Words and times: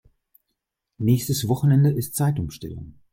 Nächstes 0.97 1.47
Wochenende 1.47 1.91
ist 1.91 2.15
Zeitumstellung. 2.15 2.95